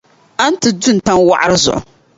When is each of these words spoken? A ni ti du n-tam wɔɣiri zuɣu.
A 0.43 0.45
ni 0.49 0.57
ti 0.61 0.69
du 0.81 0.91
n-tam 0.93 1.19
wɔɣiri 1.27 1.57
zuɣu. 1.65 1.81